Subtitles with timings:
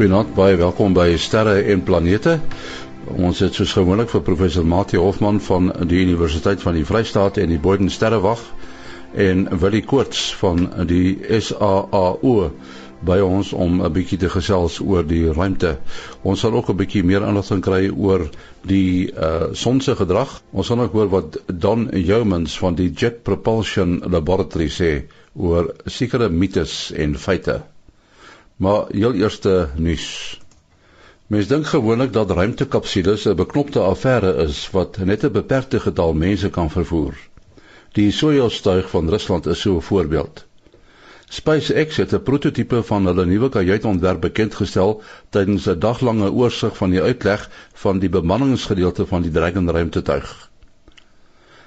[0.00, 2.38] Goeienaand, baie welkom by Sterre en Planete.
[3.20, 7.50] Ons het soos gewoonlik vir professor Mati Hofman van die Universiteit van die Vrystaat en
[7.52, 8.40] die Boden Sterrewag
[9.12, 12.32] en Willie Koorts van die SAAO
[13.10, 15.74] by ons om 'n bietjie te gesels oor die ruimte.
[16.22, 18.24] Ons sal ook 'n bietjie meer inligting kry oor
[18.64, 20.40] die uh son se gedrag.
[20.52, 25.04] Ons sal ook hoor wat Don Yeomans van die Jet Propulsion Laboratory sê
[25.36, 27.60] oor sekere mites en feite.
[28.60, 30.40] Maar heel eerste nuus.
[31.26, 36.50] Mens dink gewoonlik dat ruimtekapsules 'n beknopte affære is wat net 'n beperkte getal mense
[36.50, 37.14] kan vervoer.
[37.92, 40.44] Die Soyuz-tuig van Rusland is so 'n voorbeeld.
[41.28, 47.02] SpaceX het 'n prototipe van hulle nuwe kajuitontwerp bekendgestel tydens 'n daglange oorsig van die
[47.02, 50.50] uitleg van die bemanningsgedeelte van die Dragon ruimtetuig.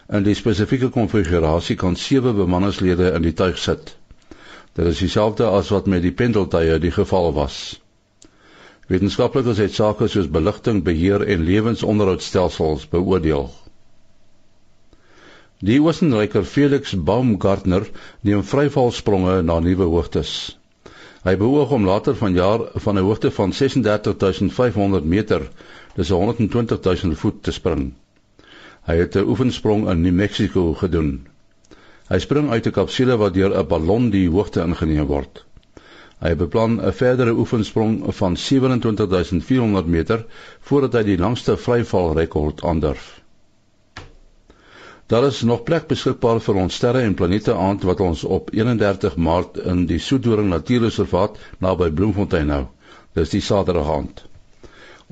[0.10, 3.98] In die spesifieke konfigurasie kan sewe bemanningslede in die tuig sit.
[4.74, 7.58] Dit is dieselfde as wat met die pendeltuie die geval was.
[8.90, 13.52] Wetenskaplikes het sake soos beligting, beheer en lewensonderhoudstelsels beoordeel.
[15.64, 17.86] Die Oostenryker Felix Baumgartner
[18.28, 20.34] neem vryvalspronge na nuwe hoogtes.
[21.24, 25.46] Hy beoog om later vanjaar van 'n hoogte van 36500 meter,
[25.96, 27.94] dis 120000 voet te spring.
[28.90, 31.28] Hy het 'n oefensprong in New Mexico gedoen.
[32.14, 35.40] Hy spring uit 'n kapsule wat deur 'n ballon die hoogte ingeneem word.
[36.22, 40.26] Hy beplan 'n verdere oefensprong van 27400 meter
[40.70, 43.08] voordat hy die langste vryvalrekord aandurf.
[45.08, 49.16] Daar is nog plek beskikbaar vir ons sterre en planete aand wat ons op 31
[49.16, 52.68] Maart in die Soedoring Natuurreservaat naby Bloemfontein hou.
[53.14, 54.24] Dis die Saterdag aand.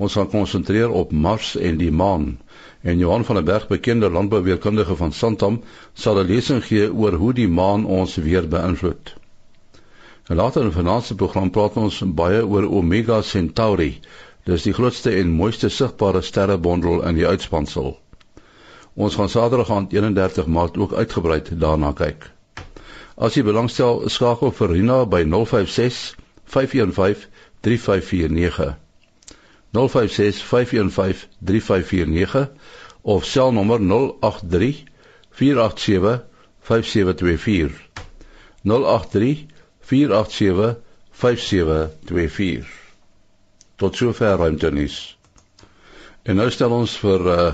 [0.01, 2.39] Ons gaan konsentreer op Mars en die maan.
[2.81, 5.59] En Johan van der Berg, bekende landbouweerkundige van Santam,
[5.93, 9.13] sal 'n lesing gee oor hoe die maan ons weer beïnvloed.
[10.27, 13.99] Later in 'n finansiële program praat ons baie oor Omega Centauri.
[14.43, 17.99] Dis die grootste en mooiste sigbare sterrebondel in die uitspansel.
[18.93, 22.31] Ons gaan Saterdag aand 31 Maart ook uitgebreid daarna kyk.
[23.17, 27.27] As jy belangstel, skakel vir Rina by 056 515
[27.61, 28.90] 3549.
[29.73, 32.49] 056 515 3549
[33.01, 34.83] of selnommer 083
[35.31, 36.19] 487
[36.59, 37.71] 5724
[38.63, 39.47] 083
[39.79, 40.75] 487
[41.11, 42.65] 5724
[43.75, 44.97] tot sover ruimtenis
[46.23, 47.51] en nou stel ons vir uh,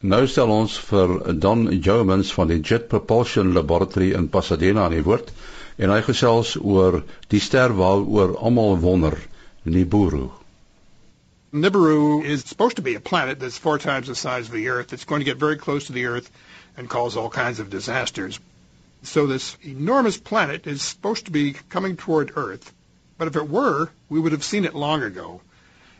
[0.00, 5.04] nou stel ons vir Don Jomans van die Jet Propulsion Laboratory in Pasadena aan die
[5.04, 5.34] woord
[5.76, 7.02] en hy gesels oor
[7.32, 9.18] die ster waaroor almal wonder
[9.68, 10.30] Nibiru
[11.52, 14.92] Nibiru is supposed to be a planet that's four times the size of the Earth.
[14.92, 16.30] It's going to get very close to the Earth
[16.76, 18.38] and cause all kinds of disasters.
[19.02, 22.72] So this enormous planet is supposed to be coming toward Earth.
[23.18, 25.40] But if it were, we would have seen it long ago.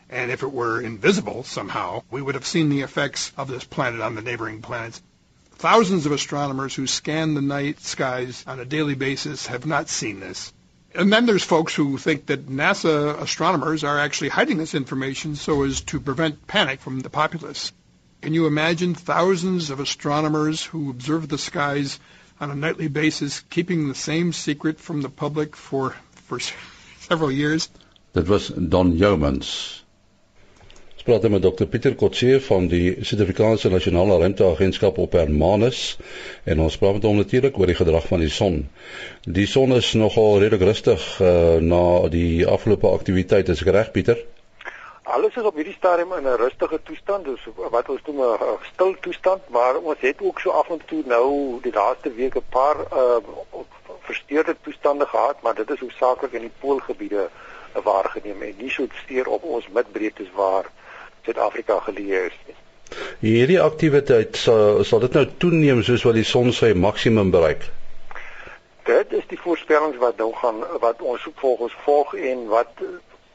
[0.09, 3.99] And if it were invisible somehow, we would have seen the effects of this planet
[3.99, 5.01] on the neighboring planets.
[5.55, 10.21] Thousands of astronomers who scan the night skies on a daily basis have not seen
[10.21, 10.53] this.
[10.93, 15.63] And then there's folks who think that NASA astronomers are actually hiding this information so
[15.63, 17.71] as to prevent panic from the populace.
[18.21, 21.99] Can you imagine thousands of astronomers who observe the skies
[22.39, 25.95] on a nightly basis keeping the same secret from the public for
[26.27, 26.39] for
[26.99, 27.69] several years?
[28.13, 29.81] That was Don Yeomans.
[31.01, 35.97] Ons praat met Dr Pieter Kotse van die Suid-Afrikaanse Nasionale Ruimteagentskap op Hermanus
[36.45, 38.59] en ons praat met hom natuurlik oor die gedrag van die son.
[39.25, 41.79] Die son is nogal redelik rustig uh, na
[42.13, 44.21] die afgelope aktiwiteit, is reg Pieter?
[45.15, 48.93] Alles is op hierdie stadium in 'n rustige toestand, dus wat ons noem 'n stil
[49.01, 52.77] toestand, maar ons het ook so af en toe nou die laaste week 'n paar
[52.93, 53.17] uh
[54.01, 57.29] versteurde toestande gehad, maar dit is hoofsaaklik in die poolgebiede
[57.83, 60.69] waargeneem en nie so steur op ons midbreedtes waar
[61.25, 62.57] Suid-Afrika geleë is nie.
[63.21, 67.67] Hierdie aktiwiteit sal sal dit nou toeneem soos wat die son sy maksimum bereik.
[68.89, 72.83] Dit is die voorspellings wat nou gaan wat ons volgens volg en wat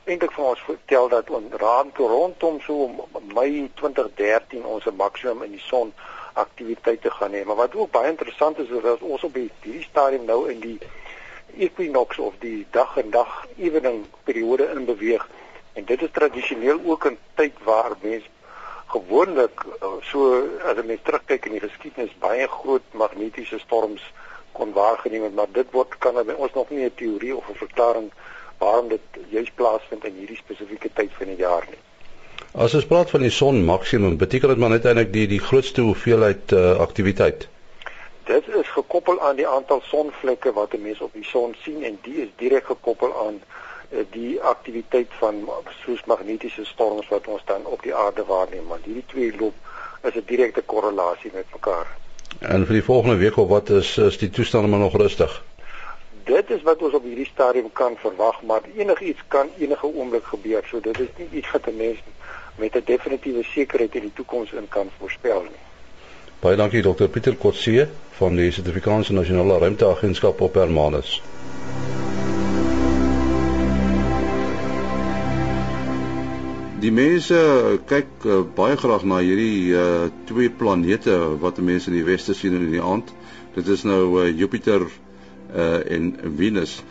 [0.06, 2.90] eintlik vir ons vertel dat ons rond rondom so
[3.34, 5.94] Mei 2013 ons maksimum in die son
[6.34, 7.44] aktiwiteite gaan hê.
[7.44, 10.78] Maar wat ook baie interessant is is dat ons op hierdie stadium nou in die
[11.56, 15.26] equinox of die dag en dag evening periode in beweeg
[15.76, 18.28] En dit is tradisioneel ook 'n tyd waar mense
[18.86, 20.20] gewoonlik eh, so
[20.68, 24.02] as 'n mens terugkyk in die geskiedenis baie groot magnetiese storms
[24.52, 27.62] kon waargeneem het, maar dit word kan by ons nog nie 'n teorie of 'n
[27.64, 28.08] verklaring
[28.58, 31.82] waarom dit juis plaasvind in hierdie spesifieke tyd van die jaar nie.
[32.54, 35.80] As ons praat van die son maksimum, beteken dit maar net eintlik die die grootste
[35.80, 37.48] hoeveelheid uh, aktiwiteit.
[38.24, 41.98] Dit is gekoppel aan die aantal sonvlekke wat 'n mens op die son sien en
[42.02, 43.65] die is direk gekoppel aan uh,
[44.10, 45.48] die aktiwiteit van
[45.84, 49.54] soos magnetiese storms wat ons dan op die aarde waarneem, maar hierdie twee loop
[50.02, 51.86] is 'n direkte korrelasie met mekaar.
[52.40, 55.44] En vir die volgende week of wat is is die toestande maar nog rustig?
[56.24, 60.62] Dit is wat ons op hierdie stadium kan verwag, maar enigiets kan enige oomblik gebeur.
[60.70, 61.98] So dit is nie iets wat 'n mens
[62.56, 65.60] met 'n definitiewe sekerheid in die toekoms in kan voorspel nie.
[66.40, 71.22] Baie dankie Dr Pieter Kotse van die Suid-Afrikaanse Nasionale Ruimteagentskap op Hermanus.
[76.76, 77.36] Die mense
[77.88, 82.52] kyk uh, baie graag na hierdie uh, twee planete wat mense in die weste sien
[82.58, 83.14] in die aand.
[83.54, 86.82] Dit is nou uh, Jupiter uh, en Venus.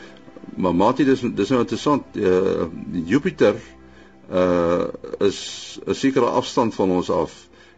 [0.58, 2.18] Maar Mati dis dis nou interessant.
[2.18, 2.66] Uh,
[3.06, 3.62] Jupiter
[4.26, 4.90] uh
[5.22, 7.34] is 'n sekere afstand van ons af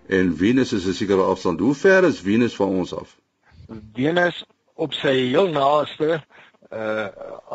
[0.08, 1.60] en Venus is 'n sekere afstand.
[1.60, 3.18] Hoe ver is Venus van ons af?
[3.94, 4.46] Venus
[4.76, 6.24] op sy heel naaste
[6.72, 7.08] uh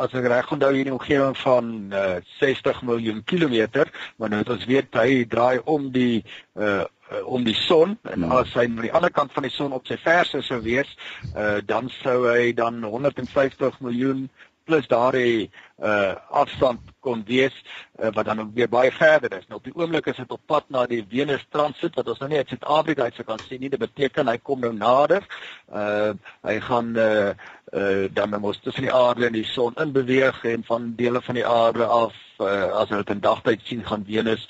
[0.02, 4.42] as ek reg onthou hier in die omgewing van uh, 60 miljoen kilometer, maar nou
[4.54, 6.24] ons weet hy draai om die
[6.56, 6.84] uh
[7.28, 8.30] om die son en hmm.
[8.38, 10.88] as hy aan die ander kant van die son op sy verse sou wees,
[11.36, 14.30] uh dan sou hy dan 150 miljoen
[14.64, 15.50] plus daardie
[15.82, 17.54] uh afstand kon wees
[17.98, 19.46] uh, wat dan ook weer baie verder is.
[19.48, 22.28] Nou op die oomblik is dit op pad na die Venus transit wat ons nou
[22.30, 23.70] nie uit Suid-Afrika uit se kan sien nie.
[23.72, 25.26] Dit beteken hy kom nou nader.
[25.72, 26.12] Uh
[26.46, 27.32] hy gaan uh
[27.72, 31.40] uh dan moet tussen die aarde en die son in beweeg en van dele van
[31.40, 34.46] die aarde af uh, as ons dit in dagtyd sien gaan Venus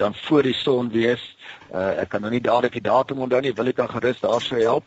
[0.00, 1.36] dan voor die son wees.
[1.74, 4.40] Uh ek kan nou nie dadelik die datum onthou nie, wil ek dan gerus daar
[4.40, 4.84] sou help.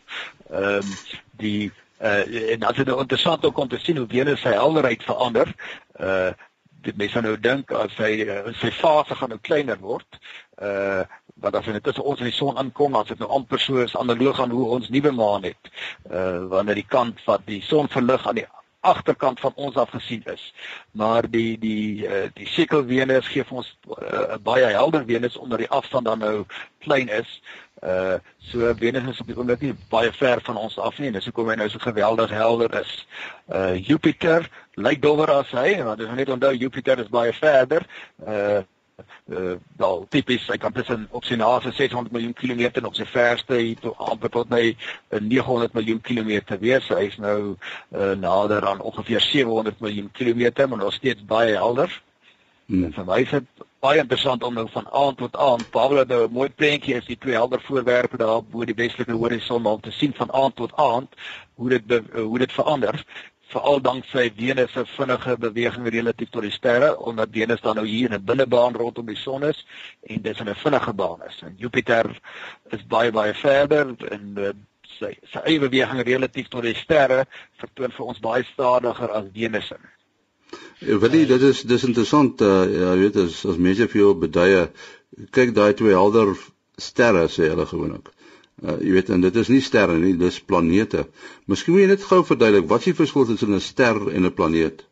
[0.50, 0.94] Ehm um,
[1.38, 5.02] die uh en as dit nou interessant ook om te sien hoe Venus sy helderheid
[5.02, 5.54] verander.
[6.00, 6.32] Uh
[6.84, 10.18] dit mense nou dink as hy uh, sy fase gaan nou kleiner word.
[10.60, 11.04] Uh
[11.34, 13.96] want as dit tussen ons en die son aankom, as dit nou amper so is
[13.98, 15.72] analoog aan hoe ons nuwe maan het.
[16.10, 18.46] Uh wanneer die kant wat die son verlig aan die
[18.84, 20.54] agterkant van ons af gesien is.
[20.90, 25.36] Maar die die uh, die sikkel Venus gee vir ons 'n uh, baie helder Venus
[25.36, 26.44] omdat die afstand dan nou
[26.84, 27.40] klein is.
[27.84, 31.10] Uh so Venus is op die oomblik nie baie ver van ons af nie.
[31.12, 32.92] Dis hoekom hy nou so geweldig helder is.
[33.52, 34.48] Uh Jupiter
[34.80, 37.84] lyk dowwer as hy, want jy net onthou Jupiter is baie verder.
[38.24, 38.62] Uh
[39.34, 43.06] uh wel tipies hy kan tussen op sy naaste 600 miljoen kilometer en op sy
[43.10, 44.76] verste hier tot amper tot by
[45.18, 46.88] 900 miljoen kilometer wees.
[46.88, 51.92] Hy is nou uh, nader aan ongeveer 700 miljoen kilometer, maar nog steeds baie helder.
[52.66, 52.92] Hmm.
[52.92, 56.24] Vir my is dit baie interessant om nou van aand tot aand, Pablo het nou
[56.26, 59.90] 'n mooi prentjie is die twee helder voorwerpe daar bo die westelike horison om te
[59.90, 61.10] sien van aand tot aand
[61.54, 63.04] hoe dit hoe dit verander
[63.54, 68.10] veral danksy Venus se vinnige beweging relatief tot die sterre omdat Venus dan nou hier
[68.10, 69.66] in 'n binnebaan rondom die son is
[70.02, 71.42] en dis in 'n vinnige baan is.
[71.42, 72.20] En Jupiter
[72.70, 74.50] is baie baie verder en uh,
[74.98, 77.26] sy sy eie beweging relatief tot die sterre
[77.56, 79.68] vertoon vir ons baie stadiger as Venus.
[79.68, 79.76] Ja,
[80.80, 84.66] weet jy, dit is dis interessant, uh, ja, weet as as mense vir jou beduie,
[85.30, 86.34] kyk daai twee helder
[86.76, 88.10] sterre sê hulle gewoonlik.
[88.62, 91.06] Uh, jy weet en dit is nie sterre nie, dis planete.
[91.50, 94.34] Miskien moet jy net gou verduidelik wat is die verskil tussen 'n ster en 'n
[94.34, 94.84] planeet?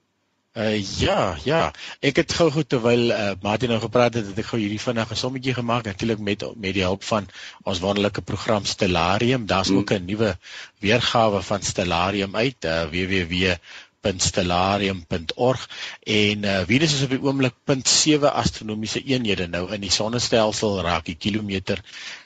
[0.52, 1.72] Uh ja, ja.
[2.04, 5.16] Ek het gou goed terwyl uh, Martin nou gepraat het, het ek gou hierdie vinnige
[5.16, 7.28] sommetjie gemaak natuurlik met met die hulp van
[7.64, 9.46] ons wonderlike program Stellarium.
[9.46, 9.78] Daar's hmm.
[9.78, 10.36] ook 'n nuwe
[10.84, 13.56] weergawe van Stellarium uit, uh, www
[14.02, 15.68] www.stellarium.org
[16.02, 21.06] en uh, Venus is op die oomblik 0.7 astronomiese eenhede nou in die sonnestelsel raak
[21.06, 21.82] die kilometer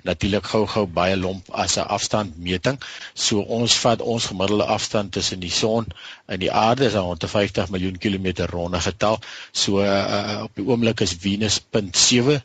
[0.08, 2.80] natuurlik gou-gou baie lomp as 'n afstandmeting.
[3.14, 5.86] So ons vat ons gemiddelde afstand tussen die son
[6.26, 9.20] en die aarde is 150 miljoen kilometer ronde getal.
[9.52, 12.40] So uh, op die oomblik is Venus 0.7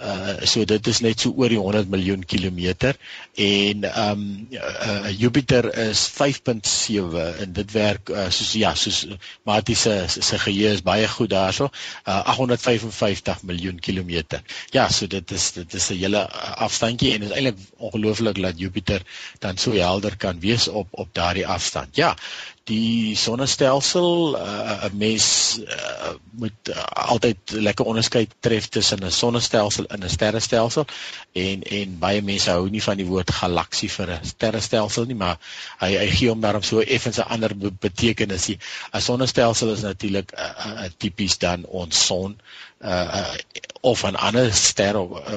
[0.00, 2.96] Uh so dit is net so oor die 100 miljoen kilometer
[3.36, 4.22] en ehm um,
[4.56, 9.02] uh, Jupiter is 5.7 en dit werk uh, soos ja soos
[9.44, 11.68] Matie se se geheue is baie goed daarso
[12.06, 14.40] uh, 855 miljoen kilometer.
[14.72, 16.24] Ja, so dit is dit is 'n hele
[16.68, 19.02] afstandjie en is eintlik ongelooflik dat Jupiter
[19.44, 21.96] dan so helder kan wees op op daardie afstand.
[21.96, 22.16] Ja,
[22.64, 29.86] die sonnestelsel uh, 'n mens uh, moet uh, altyd lekker onderskei tref tussen 'n sonnestelsel
[29.86, 30.86] en 'n sterrestelsel
[31.32, 35.38] en en baie mense hou nie van die woord galaksie vir 'n sterrestelsel nie maar
[35.80, 38.48] hy hy gee hom daarom so effens 'n ander betekenis.
[38.48, 42.38] 'n Sonnestelsel is natuurlik 'n uh, uh, tipies dan ons son
[42.84, 43.34] uh, uh
[43.80, 44.94] of 'n ander ster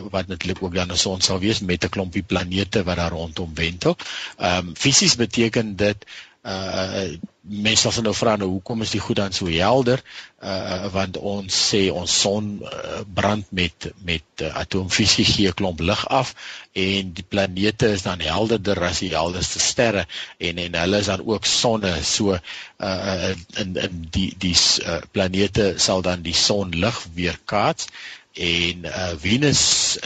[0.09, 3.51] wat natuurlik ook dan 'n son sal wees met 'n klompie planete wat daar rondom
[3.55, 3.97] wentel.
[4.37, 6.05] Ehm um, fisies beteken dit
[6.45, 7.07] uh
[7.45, 10.01] mense sal nou vra nou hoekom is die goed dan so helder?
[10.41, 15.79] Uh want ons sê ons son uh, brand met met uh, atoomfisie gee 'n klomp
[15.79, 16.33] lig af
[16.73, 20.05] en die planete is dan helderder as die helderste sterre
[20.37, 25.73] en en hulle is dan ook sonne so uh in in die die uh, planete
[25.77, 27.89] sal dan die son lig weerkaats
[28.35, 29.61] en uh, Venus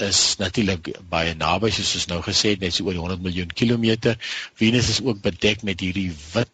[0.05, 4.17] is natuurlik baie naby soos ons nou gesê het net so oor 100 miljoen kilometer.
[4.53, 6.51] Venus is ook bedek met hierdie wit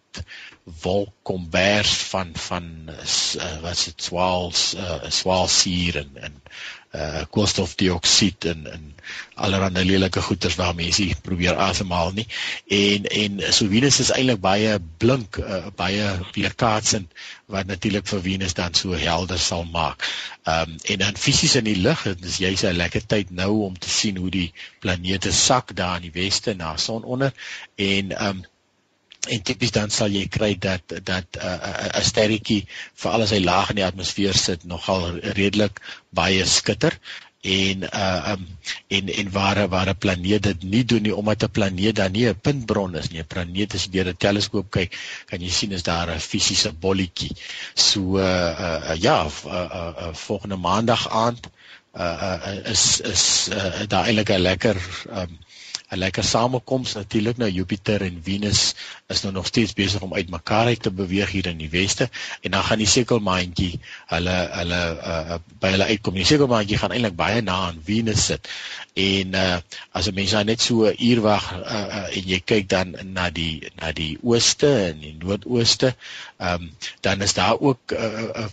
[0.81, 6.41] wolkkombers van van uh, wat dit swaals uh, swaalsuur en en
[6.95, 8.83] uh koolstofdioksied en en
[9.33, 12.27] allerlei lelike goeters waar mense probeer asemhaal nie
[12.77, 16.07] en en so Venus is eintlik baie blink uh, baie
[16.37, 17.11] weerkaatsend
[17.51, 20.07] wat natuurlik vir Venus dan so helder sal maak.
[20.43, 23.51] Ehm um, en dan fisies in die lug, dit is jy's 'n lekker tyd nou
[23.67, 27.33] om te sien hoe die planete sak daar in die weste na son onder
[27.75, 28.43] en ehm um,
[29.27, 33.31] en tipies dan sal jy kry dat dat 'n uh, 'n uh, sterretjie veral as
[33.35, 36.99] hy laag in die atmosfeer sit nogal redelik baie skitter
[37.45, 38.45] en uh um,
[38.87, 42.39] en en waar 'n planeet dit nie doen nie omdat 'n planeet dan nie 'n
[42.41, 43.19] puntbron is nie.
[43.19, 46.71] 'n planeet as jy deur 'n teleskoop kyk kan jy sien is daar 'n fisiese
[46.71, 47.35] bolletjie.
[47.73, 51.49] So uh, uh ja uh, uh, uh volgende maandag aand
[51.93, 54.77] uh, uh is is uh, daar eintlik 'n lekker
[55.09, 55.44] um
[55.95, 58.75] 'n lekker samekoms natuurlik nou Jupiter en Venus
[59.07, 62.09] is nou nog steeds besig om uitmekaar uit te beweeg hier in die weste
[62.41, 63.79] en dan gaan die sekelmaandjie
[64.11, 64.81] hulle hulle
[65.13, 66.17] uh, by hulle uitkom.
[66.19, 68.49] Die sekelmaandjie gaan eintlik baie na aan Venus sit.
[68.93, 69.57] En uh,
[69.91, 72.95] as 'n mens nou net so 'n uur wag uh, uh, en jy kyk dan
[73.13, 75.95] na die na die ooste en die noordooste,
[76.37, 76.69] ehm um,
[77.01, 78.51] dan is daar ook 'n uh, uh,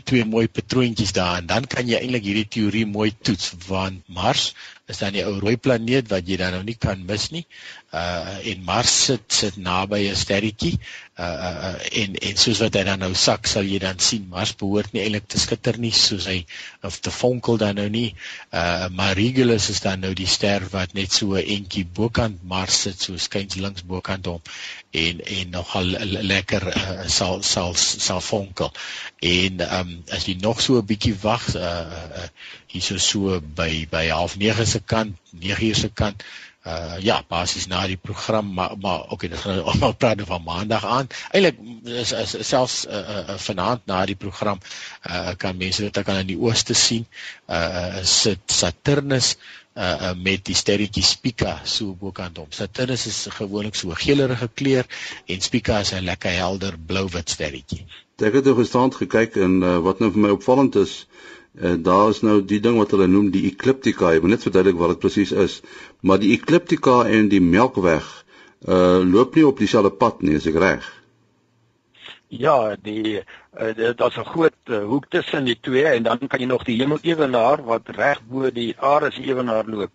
[0.00, 4.54] twee mooi patroontjies daar en dan kan jy eintlik hierdie teorie mooi toets want Mars
[4.92, 7.44] is dan die ou rooi planeet wat jy dan nou nie kan mis nie.
[7.92, 10.78] Uh en Mars sit sit naby 'n sterretjie.
[11.20, 14.54] Uh, uh en en soos wat hy dan nou sak, sal jy dan sien Mars
[14.56, 16.38] behoort nie eintlik te skitter nie soos hy
[16.88, 18.14] of te fonkel dan nou nie.
[18.48, 22.80] Uh maar Regulus is dan nou die ster wat net so 'n entjie bokant Mars
[22.86, 24.40] sit, so skuins links bokant hom
[24.92, 25.92] en en nogal
[26.32, 28.72] lekker uh, sal sal sal fonkel.
[29.20, 31.60] En um, as jy nog so 'n bietjie wag uh,
[32.24, 32.28] uh
[32.72, 36.24] hierso so by by half 9 se kant, 9 uur se kant.
[36.62, 40.44] Uh ja, basies na die program maar maar okay, dis nou almal praat nou van
[40.46, 41.08] maandag aan.
[41.34, 43.00] Eilik is, is selfs uh,
[43.32, 44.60] uh vanaand na die program
[45.10, 47.08] uh kan mense dit kan in die ooste sien.
[47.50, 49.32] Uh sit Saturnus
[49.74, 52.54] uh, uh met die sterretjie Spica so bokant hom.
[52.54, 54.86] Saturnus is gewoonlik so geelerige kleur
[55.26, 57.86] en Spica is 'n lekker helder blou-wit sterretjie.
[58.22, 62.08] Ek het nou gisterand gekyk en uh, wat nou vir my opvallend is, uh, daar
[62.08, 64.14] is nou die ding wat hulle noem die ekliptika.
[64.14, 65.60] Ek moet net verduidelik wat dit presies is.
[66.00, 68.08] Maar die ekliptika en die Melkweg
[68.62, 70.86] uh loop nie op dieselfde pad nie, is ek reg?
[72.32, 73.20] Ja, die
[73.60, 76.78] uh, daar's 'n groot uh, hoek tussen die twee en dan kan jy nog die
[76.80, 79.90] hemelewenaar wat reg bo die aarde se ewenaar loop.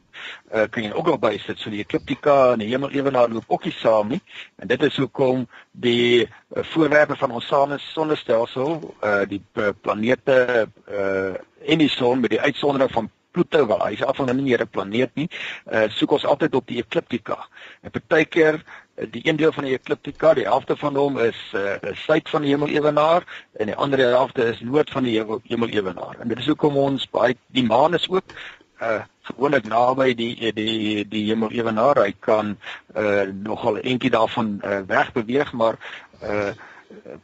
[0.53, 3.73] Uh kan jy ook nog bysit so die ekliptika en die hemelewenaar loop ook nie
[3.73, 4.21] saam nie.
[4.55, 7.53] En dit is hoekom die uh, voorwerpe van ons
[7.93, 11.33] sonnestelsel, uh die uh, planete uh
[11.65, 14.69] en die son met die uitsondering van Pluto wel, hy's af van 'n meer 'n
[14.69, 15.29] planeet nie.
[15.65, 17.47] Uh soek ons altyd op die ekliptika.
[17.81, 18.63] En partykeer
[18.97, 22.53] die een deel van die ekliptika, die helfte van hom is uh suid van die
[22.55, 23.25] hemelewenaar
[23.61, 26.15] en die ander helfte is noord van die hemelewenaar.
[26.19, 28.33] En dit is hoekom ons baie die maan is ook
[28.81, 32.01] uh gewoonlik naby die die die hemelewenaar.
[32.05, 32.55] Hy kan
[32.95, 35.77] uh nogal eentjie daarvan uh, weg beweeg, maar
[36.23, 36.51] uh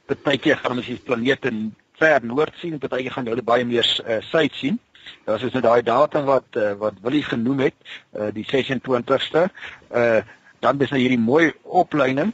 [0.06, 1.52] partykeer gaan ons die planete
[1.98, 4.80] ver noord sien, partykeer gaan hulle baie meer uh, suid sien.
[5.26, 7.76] Dit is nou daai datum wat uh, wat Willie genoem het,
[8.14, 9.50] uh, die 26ste.
[9.90, 10.22] Uh
[10.64, 12.32] dan is nou hierdie mooi opleiding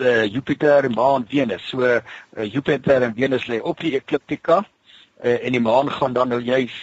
[0.00, 1.68] uh, Jupiter en Maan Venus.
[1.68, 2.00] So uh,
[2.52, 4.62] Jupiter en Venus lê op die ekliptika
[5.24, 6.74] uh, en die maan gaan dan nou juis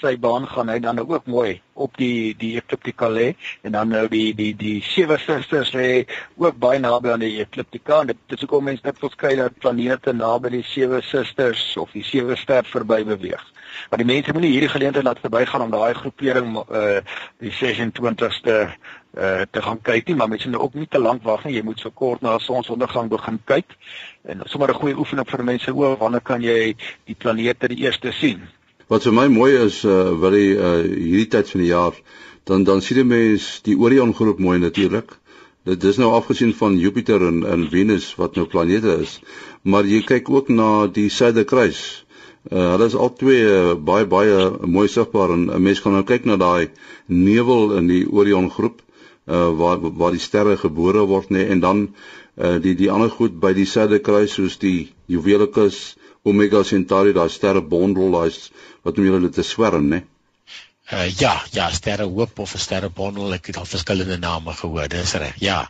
[0.00, 3.26] sy baan gaan hy dan nou ook mooi op die die ekliptika lê
[3.62, 8.00] en dan nou die die die sewe susters lê ook baie naby aan die ekliptika
[8.02, 12.04] en dit is hoekom mense dit verskei dat planete naby die sewe susters of die
[12.04, 13.42] sewe ster verby beweeg.
[13.90, 17.00] Maar die mense moenie hierdie geleentheid laat verbygaan om daai groepering uh
[17.42, 18.56] die 26ste
[19.16, 21.54] uh te gaan kyk nie, maar mense moet ook nie te lank wag nie.
[21.56, 23.76] Jy moet so kort na sonsondergang begin kyk.
[24.28, 28.12] En sommer 'n goeie oefening vir mense oor wanneer kan jy die planete die eerste
[28.12, 28.42] sien?
[28.88, 31.94] Wat vir my mooi is uh wil jy uh hierdie tyd van die jaar
[32.44, 35.18] dan dan sien jy mens die Orion groep mooi natuurlik.
[35.64, 39.20] Dit is nou afgesien van Jupiter en en Venus wat nou planete is,
[39.62, 42.06] maar jy kyk ook na die Suiderkruis
[42.46, 46.04] Uh, hulle is al twee uh, baie baie mooi sigbaar en 'n mens kan nou
[46.06, 46.70] kyk na daai
[47.06, 48.82] nevel in die Orion groep
[49.26, 53.10] uh, waar waar die sterre gebore word nê nee, en dan uh, die die ander
[53.10, 58.30] goed by die Suiderkruis soos die Juvelicus, Omega Centauri, daai sterrebondel, daai
[58.82, 60.00] wat noem julle dit 'n swerm nê.
[60.00, 60.15] Nee.
[60.86, 64.86] Uh, ja, ja, sterre hoop of 'n sterre bondel, ek het al verskillende name gehoor,
[64.88, 65.34] dis reg.
[65.42, 65.68] Ja.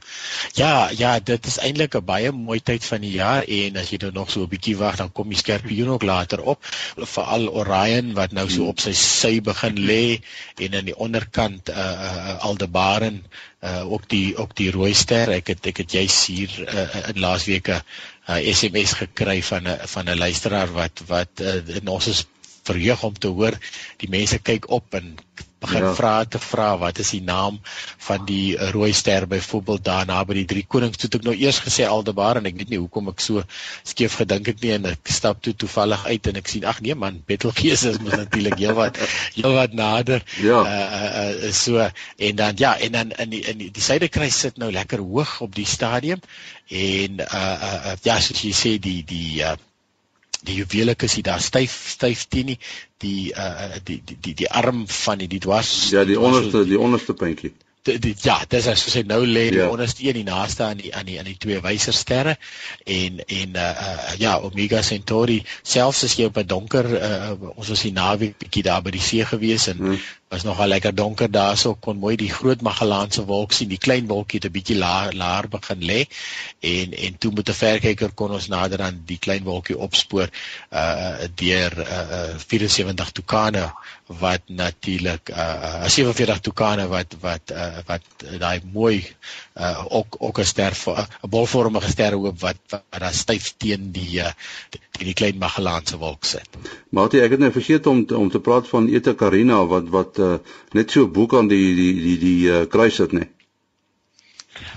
[0.52, 3.98] Ja, ja, dit is eintlik 'n baie mooi tyd van die jaar en as jy
[4.02, 6.60] nou nog so 'n bietjie wag, dan kom die skorpioen ook later op,
[6.96, 10.20] veral Orion wat nou so op sy sy begin lê
[10.60, 13.24] en aan die onderkant uh, uh Aldebaran
[13.64, 15.30] uh ook die ook die rooi ster.
[15.30, 17.82] Ek het ek het juis hier uh, in laasweke
[18.28, 22.26] 'n uh, SMS gekry van 'n van 'n luisteraar wat wat uh, in ons
[22.68, 23.58] verheug om te hoor.
[24.02, 25.14] Die mense kyk op en
[25.66, 25.92] begin ja.
[25.96, 27.58] vra te vra wat is die naam
[28.06, 31.00] van die rooi ster byvoorbeeld daar naby die drie konings?
[31.00, 33.44] Toe ek nou eers gesê Aldebaran en ek weet nie hoekom ek so
[33.86, 36.96] skeef gedink het nie en ek stap toe toevallig uit en ek sien ag nee
[36.98, 39.00] man Betelgeuse is mos natuurlik heelwat
[39.38, 40.24] heelwat nader.
[40.44, 40.60] Ja.
[40.60, 44.42] Uh, uh, uh, so en dan ja en dan in die in die, die suidekruis
[44.46, 46.20] sit nou lekker hoog op die stadium
[46.68, 49.56] en uh, uh, uh, ja soos jy sê die die uh,
[50.46, 52.58] die juwelikus hier daar styf styf teen die
[53.04, 56.78] die uh die die die die arm van die die dwars ja die onderste die
[56.78, 57.52] onderste puntjie.
[57.86, 59.68] Die, die ja dis as jy nou lê die ja.
[59.70, 62.36] onderste een die naaste aan die aan die aan die twee wysersterre.
[62.84, 67.68] En en uh, uh ja Omega Centauri selfs as jy op 'n donker uh, ons
[67.68, 71.30] was die naweek bietjie daar by die see gewees en hmm was nogal lekker donker
[71.30, 75.12] daarso kon mooi die groot Magellaanse wolk sien die klein wolkie het 'n bietjie laer
[75.14, 76.00] laer begin lê
[76.60, 80.28] en en toe met 'n verkyker kon ons nader aan die klein wolkie opspoor
[80.72, 83.72] uh deur uh 74 Tukane
[84.06, 88.02] wat natuurlik uh 47 Tukane wat wat uh wat
[88.38, 89.06] daai mooi
[89.54, 94.22] uh ook ook 'n ster 'n bolvormige sterhoop wat wat daar styf teen die
[94.96, 96.48] teen die klein Magellaanse wolk sit.
[96.88, 100.36] Maar ek het net vergeet om om te praat van Eta Carina wat wat uh,
[100.72, 103.26] net so boek aan die die die die uh, kruis het nê.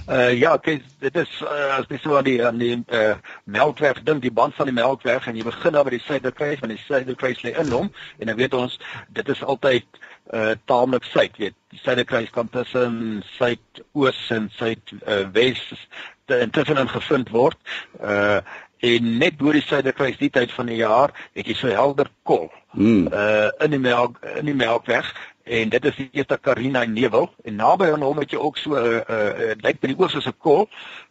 [0.10, 3.16] Uh ja, kyk, dit is uh, as jy so aan die aan die uh,
[3.46, 6.74] Melkweg dink, die band van die Melkweg en jy begin daar by die Suiderkruis, want
[6.74, 8.80] die Suiderkruis lê in hom en dan weet ons
[9.16, 9.88] dit is altyd
[10.34, 11.56] uh taamlik suid, weet.
[11.74, 17.58] Die Suiderkruis kan tussen suidoos en suidwes uh, intussen gevind word.
[17.98, 18.42] Uh
[18.80, 22.48] en net bo die suiderkruis die tyd van die jaar het jy so helder kol
[22.74, 23.08] mm.
[23.12, 25.08] uh in die melk in die melkweg.
[25.44, 28.78] En dit is die eerste Carina nevel en naby aan hom het jy ook so
[28.78, 30.70] 'n uh, uh, lyk by die oog soos 'n kol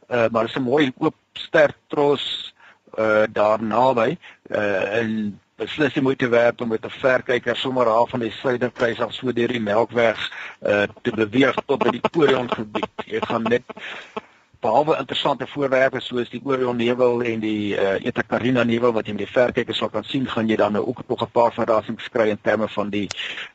[0.08, 2.54] uh maar dit is 'n mooi oop ster tros
[2.98, 4.16] uh daar naby.
[4.50, 9.00] Uh en beslis jy moet werk om met 'n verkyker sommer af van die suiderkruis
[9.00, 10.18] af so deur die melkweg
[10.62, 12.94] uh te beweeg tot by die Orion gebied.
[13.06, 13.62] Jy gaan net
[14.60, 19.14] behalwe interessante voorwerpe soos die Orion nevel en die uh, Eta Carina nevel wat jy
[19.14, 22.08] met die verkyker sal kan sien, gaan jy dan nou ook nog 'n paar verrassings
[22.08, 23.08] kry in terme van die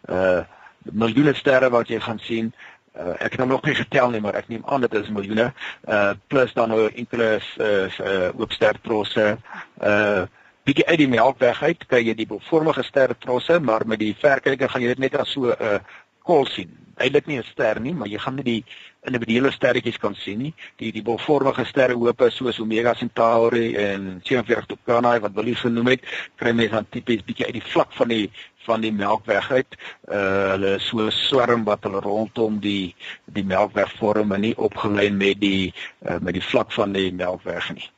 [0.10, 0.44] uh
[0.84, 2.54] miljoene sterre wat jy gaan sien.
[2.94, 5.54] Uh, ek het hom nog nie getel nie, maar ek neem aan dit is miljoene.
[5.88, 9.38] Uh plus dan nou enkele uh, uh oopstertrosse.
[9.82, 10.26] Uh
[10.64, 14.82] bietjie uit die melkweg uit kry jy die vormige sterretrosse, maar met die verkyker gaan
[14.82, 15.80] jy dit net as so 'n uh,
[16.24, 16.72] kol sien.
[16.96, 18.64] Eintlik nie 'n ster nie, maar jy gaan net die
[19.08, 20.54] individuele sterretjies kan sien nie.
[20.80, 26.08] Die die bolvormige sterrehope soos Omega Centauri en 47 Tucanae wat Willie genoem het,
[26.40, 28.26] kry mense dan tipies bietjie uit die vlak van die
[28.64, 29.76] van die Melkweg uit.
[30.08, 35.20] Uh hulle is so swerm wat hulle rondom die die Melkweg vorm en nie opgelyn
[35.20, 35.74] met die
[36.08, 37.90] uh, met die vlak van die Melkweg nie.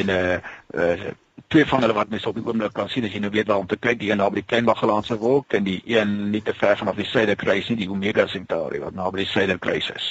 [0.00, 0.36] En uh,
[0.74, 1.10] uh
[1.48, 3.62] twee van hulle wat mens op die oomblik kan sien as jy nou weet waar
[3.62, 6.52] om te kyk, die een naby die Klein Magellaanse wolk en die een nie te
[6.56, 10.10] ver vanaf die Suiderkruis nie, die Omega Centauri wat naby die Suiderkruis is.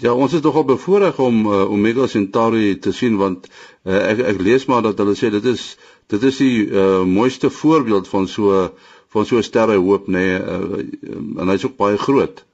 [0.00, 4.40] Ja, ons is nogal bevoorreg om uh, Omega Centauri te sien want uh, ek ek
[4.40, 5.74] lees maar dat hulle sê dit is
[6.08, 8.72] dit is die uh, mooiste voorbeeld van so
[9.12, 12.44] van so 'n sterrehoop nê nee, uh, en hy's ook baie groot.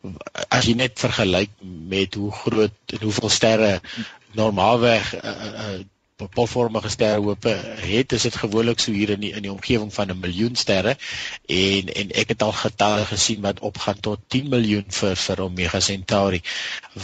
[0.51, 3.81] As jy net vergelyk met hoe groot en hoeveel sterre
[4.35, 5.83] normaalweg uh, uh,
[6.17, 7.49] polvormige sterrehope
[7.83, 10.97] het is dit gewoonlik so hier in die in die omgewing van 'n miljoen sterre.
[11.47, 15.81] En en ek het al getalle gesien wat opgaan tot 10 miljoen vir vir Omega
[15.81, 16.43] Centauri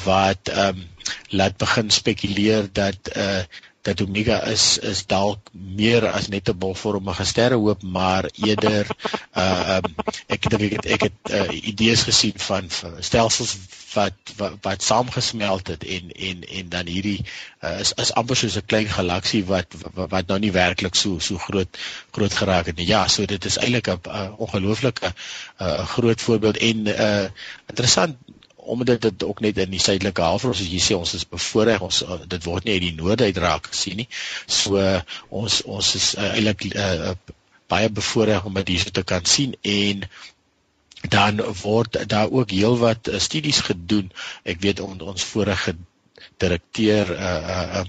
[0.05, 0.89] wat ehm um,
[1.29, 3.43] laat begin spekuleer dat uh
[3.83, 8.87] dat Omega is is dalk meer as net 'n bolvormige sterrehoop maar eerder
[9.43, 9.95] uh um,
[10.27, 13.57] ek dink ek het ek het uh, idees gesien van, stelsels
[13.95, 17.25] wat wat, wat saamgesmelt het en en en dan hierdie
[17.61, 21.19] uh, is is amper soos 'n klein galaksie wat, wat wat nou nie werklik so
[21.19, 21.79] so groot
[22.11, 22.87] groot geraak het nie.
[22.87, 25.15] Ja, so dit is eintlik 'n ongelooflike 'n
[25.65, 27.27] uh, groot voorbeeld en uh
[27.67, 28.17] interessant
[28.65, 32.03] omdat dit ook net in die suidelike halfrond soos jy sê ons is bevoorreg ons
[32.07, 34.09] uh, dit word nie uit die noorde uit raak gesien nie.
[34.47, 34.81] So
[35.29, 37.15] ons ons is uh, eintlik uh,
[37.71, 40.05] baie bevoordeel om dit hierso te kan sien en
[41.09, 44.11] dan word daar ook heelwat studies gedoen.
[44.45, 45.77] Ek weet on, ons vorige
[46.41, 47.85] direkteur uh uh,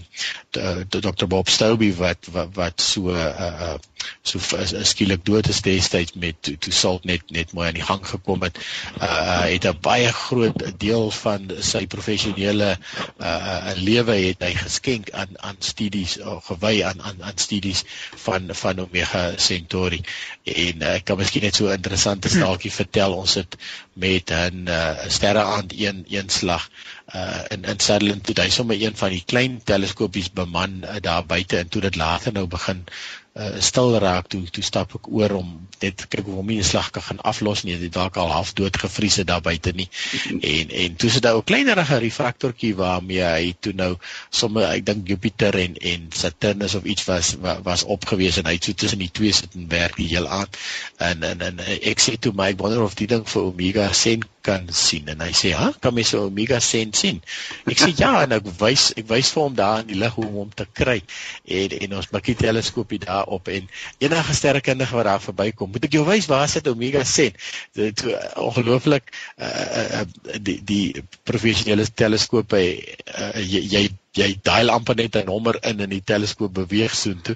[0.57, 3.77] uh Dr Bob Stouby wat wat, wat so uh uh
[4.25, 4.39] so
[4.83, 8.41] skielik dood is destyds met toe, toe salt net net mooi aan die gang gekom
[8.45, 8.57] het.
[8.97, 12.77] Uh het 'n baie groot deel van sy professionele
[13.21, 17.83] uh lewe het hy geskenk aan aan studies of gewy aan aan aan studies
[18.25, 20.01] van van Omega Centauri.
[20.43, 23.13] En uh, ek kan miskien net so 'n interessante staaltjie vertel.
[23.13, 23.57] Ons het
[23.93, 26.69] met 'n uh, sterreaand een een slag
[27.15, 31.25] uh in in Sutherland toe hy sommer een van die klein teleskopies beman uh, daar
[31.25, 32.85] buite en toe dit later nou begin
[33.33, 36.67] uh, stil raak toe toe stap ek oor om net kyk of hom nie 'n
[36.67, 39.87] slag kan gaan aflos nie dit dalk al half dood gevries het daar buite nie.
[40.51, 43.95] En en toe sit daar 'n kleinerige refraktortjie waarmee hy toe nou
[44.29, 48.63] sommer ek dink Jupiter en en Saturnus of iets was was opgewees en hy het
[48.63, 50.57] so tussen die twee sit en werk die heel aand
[50.97, 54.39] en en en ek sê toe my ek wonder of die ding vir Omega Centauri
[54.41, 57.21] kan sien en hy sê, "Ha, kan mens so Omega Cent sien?"
[57.65, 60.25] Ek sê, "Ja," en ek wys ek wys vir hom daar in die lig hoe
[60.25, 61.01] om hom te kry.
[61.45, 65.93] En en ons die teleskoopie daar op en enige sterrekundige wat daar verbykom, moet ek
[65.93, 67.35] jou wys waar sit Omega Cent?
[67.73, 68.03] Dit
[68.35, 70.05] ongelooflik uh, uh,
[70.39, 75.89] die die professionele teleskope uh, jy, jy jy dial amper net 'n nommer in en
[75.89, 77.35] die teleskoop beweeg soontoe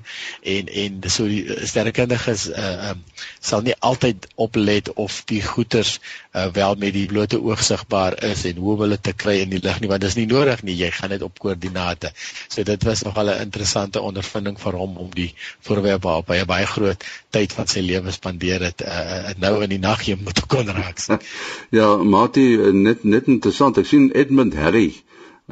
[0.54, 3.04] en en so die sterrekundiges uh um,
[3.40, 6.00] sal nie altyd oplet of die goeters
[6.34, 9.62] uh, wel met die blote oog sigbaar is en hoe hulle te kry in die
[9.64, 12.12] lig nie want dit is nie nodig nie jy gaan net op koördinate.
[12.50, 16.68] So dit was nogal 'n interessante ondervinding vir hom om die voorwerp waarop hy baie
[16.68, 20.68] groot tyd van sy lewe spandeer het uh, nou in die nag hier moet kon
[20.68, 21.00] raak.
[21.80, 23.78] ja, Mati net net interessant.
[23.78, 24.92] Ek sien Edmund Harry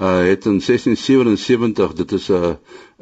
[0.02, 2.56] uh het in 1677 dit is 'n uh,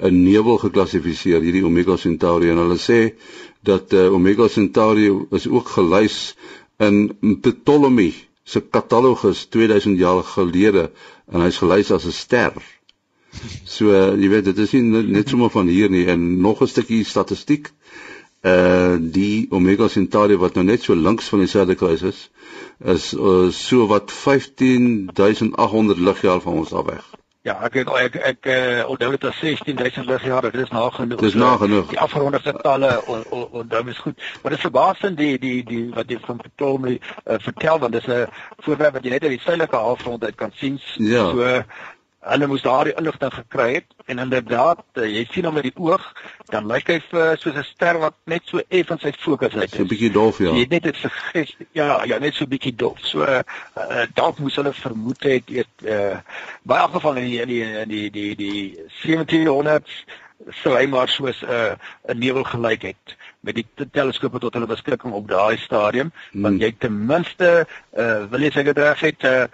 [0.09, 3.15] 'n nevel geklassifiseer hierdie Omega Centauri en hulle sê
[3.63, 6.35] dat uh, Omega Centauri is ook gelys
[6.77, 10.91] in Ptolemy se katalogus 2000 jaar gelede
[11.31, 12.53] en hy's gelys as 'n ster.
[13.63, 16.67] So uh, jy weet dit is nie net sommer van hier nie en nog 'n
[16.67, 17.67] stukkie statistiek.
[17.67, 22.31] Uh die Omega Centauri wat nou net so links van die suiderkruis is,
[22.83, 27.05] is uh, so wat 15800 ligjaar van ons af weg.
[27.41, 31.21] Ja, ek ek ek, ek uh, onthou dit as 16000 ligjaar, dit is nagenoeg.
[31.25, 31.87] Dis nagenoeg.
[31.89, 36.19] Die afgeronde getalle onthou is goed, maar dit is verbaasend die die die wat jy
[36.21, 38.27] van Ptolemy uh, vertel want dis 'n
[38.61, 40.77] voorbeeld wat jy net uit die suidelike halfrond uit kan sien.
[40.97, 41.25] Ja.
[41.31, 41.63] So
[42.21, 46.03] hulle moes daardie inligting gekry het en inderdaad uh, jy sien hom met die oog
[46.53, 49.69] dan lyk hy vir soos 'n ster wat net so effens sy fokus uit.
[49.69, 50.53] So 'n bietjie dof ja.
[50.53, 52.99] Jy net dit vergis ja, ja net so 'n bietjie dof.
[53.01, 53.41] So uh,
[54.13, 56.17] dalk moes hulle vermoed het eet uh,
[56.63, 58.59] baie geval in die in die in die die die
[59.01, 60.05] 1700s
[60.61, 61.73] sou hy maar soos 'n uh,
[62.13, 66.41] 'n nevel gelyk het met die teleskope tot hulle beskikking op daai stadium hmm.
[66.41, 67.65] want jy ten minste
[67.97, 69.45] uh, wil jy seker reg het uh,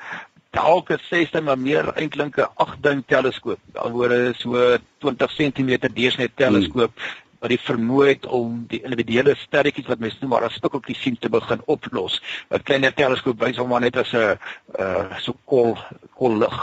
[0.58, 3.60] dalk 'n 6de maar meer eintlik 'n 8 duim teleskoop.
[3.74, 7.16] Alhoewel so 20 cm deursnit teleskoop hmm.
[7.40, 11.18] wat die vermoë het om die individuele sterretjies wat mens noem maar as spikkeltjies sien
[11.20, 12.22] te begin oplos.
[12.50, 14.38] 'n Kleiner teleskoop wys hom maar net as 'n
[14.80, 15.78] uh so kol
[16.14, 16.58] kol lig.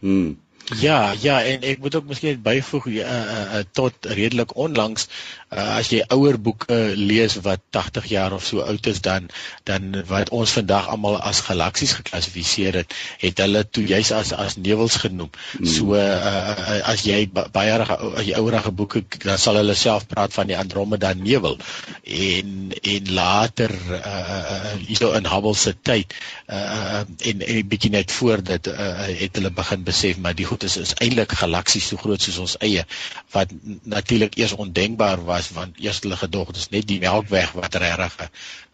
[0.00, 0.36] Hmm.
[0.74, 5.06] Ja, ja en ek moet ook miskien byvoeg uh, uh, uh, tot redelik onlangs
[5.50, 9.28] uh, as jy ouer boeke lees wat 80 jaar of so oud is dan
[9.68, 14.56] dan wat ons vandag almal as galaksies geklassifiseer het, het hulle toe juis as as
[14.56, 15.30] nevels genoem.
[15.56, 15.66] Hmm.
[15.66, 20.34] So uh, uh, as jy baie as jy ouerige boeke dan sal hulle self praat
[20.34, 21.58] van die Andromeda nevel
[22.04, 26.14] en en later uh, hierso in Hubble se tyd
[26.50, 30.46] uh, en en 'n bietjie net voor dit uh, het hulle begin besef maar die
[30.48, 32.84] goed is is eintlik galaksies so groot soos ons eie
[33.32, 37.52] wat natuurlik eers ondenkbaar was was want eers hulle gedog dit is net die melkweg
[37.58, 38.14] wat regtig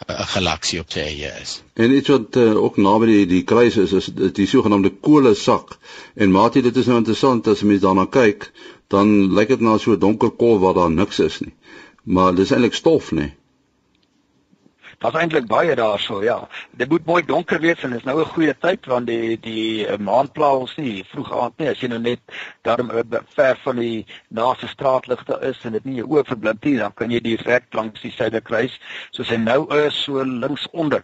[0.09, 1.53] 'n galaksie op sy eie is.
[1.75, 5.77] En iets wat uh, ook naby die die kruis is is die, sogenaamde kolle sak.
[6.15, 8.51] En maatie dit is nou interessant as mens daarna kyk,
[8.95, 11.55] dan lyk dit na so 'n donker kol waar daar niks is nie.
[12.03, 13.33] Maar dis eintlik stof, nee.
[15.03, 16.37] Daar's eintlik baie daarso, ja.
[16.79, 19.97] Dit moet mooi donker wees en is nou 'n goeie tyd want die die uh,
[19.99, 21.69] maan pla ons nie vroeg aand nie.
[21.69, 22.21] As jy nou net
[22.63, 23.03] daarom uh,
[23.35, 27.11] ver van die naaste straatligte is en dit nie jou oë verblind nie, dan kan
[27.11, 28.79] jy direk langs die suiderkruis,
[29.11, 31.03] soos hy nou is, so links onder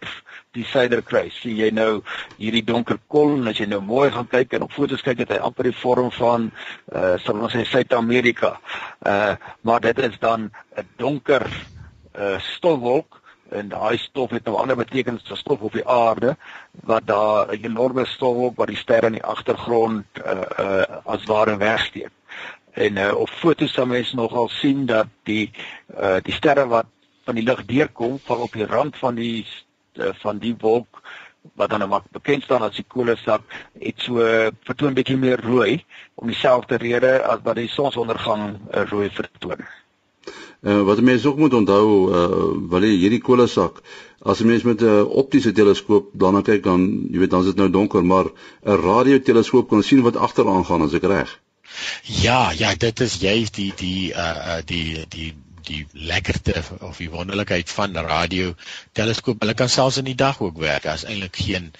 [0.55, 1.35] die suiderkruis.
[1.41, 2.01] Sien jy nou
[2.37, 5.35] hierdie donker kol en as jy nou mooi gaan kyk en op foto's kyk, het
[5.35, 6.51] hy amper die vorm van
[6.95, 8.55] uh sal ons sê Suid-Amerika.
[9.03, 11.43] Uh maar dit is dan 'n donker
[12.15, 13.18] uh stofwolk
[13.49, 16.35] en daai stof het nou ander betekenis as stof op die aarde
[16.91, 21.25] wat daar 'n enorme stof op wat die sterre in die agtergrond uh, uh as
[21.25, 22.11] ware wegsteek.
[22.73, 25.51] En uh, op foto's sal mens nogal sien dat die
[26.01, 26.85] uh die sterre wat
[27.23, 29.47] van die lig deurkom val op die rand van die
[29.93, 31.01] uh, van die wolk
[31.53, 33.41] wat dan maar bekend staan as die kolesak
[33.79, 34.15] het so
[34.63, 35.85] vertoon bietjie meer rooi
[36.15, 39.65] om dieselfde rede as wat die sonsondergang rooi vertoon.
[40.61, 42.25] Uh, wat mense ook moet onthou uh,
[42.69, 43.79] wil jy hierdie kolesak
[44.19, 47.55] as 'n mens met 'n optiese teleskoop daarna kyk dan jy weet dan is dit
[47.55, 48.25] nou donker maar
[48.65, 51.39] 'n radioteleskoop kan sien wat agteraan gaan as ek reg.
[52.03, 55.33] Ja, ja, dit is juist die die uh die die
[55.67, 58.53] die lekkerte of die wonderlikheid van radio
[58.97, 59.41] teleskoop.
[59.43, 60.83] Hulle kan selfs in die dag ook werk.
[60.83, 61.71] Daar's eintlik geen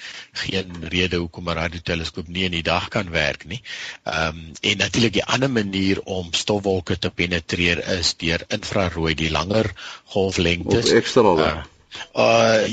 [0.44, 3.62] geen rede hoekom 'n radio teleskoop nie in die dag kan werk nie.
[4.04, 9.32] Ehm um, en natuurlik die ander manier om stofwolke te penetreer is deur infrarooi, die
[9.32, 9.72] langer
[10.06, 10.86] golflengtes.
[10.86, 11.39] Of ekstra lang.
[11.39, 11.68] Uh,
[12.13, 12.68] Uh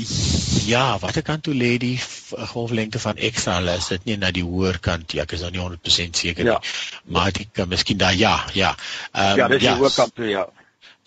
[0.65, 1.95] ja, watter kant toe lê die
[2.51, 5.21] golflengte van ekstra hulle is dit nie na die hoër kant nie.
[5.23, 6.53] Ek is nou nie 100% seker nie.
[6.53, 6.59] Ja.
[7.17, 8.75] Maar dit kan miskien daar ja, ja.
[9.13, 10.45] Ehm um, ja, dis ja, die hoër kant toe ja.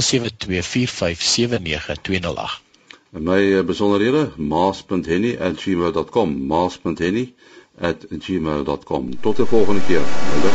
[3.13, 9.21] En my eh, besonderhede maas.henny@gmail.com maas.henny@gmail.com.
[9.21, 10.07] Tot die volgende keer.
[10.29, 10.53] Hallo.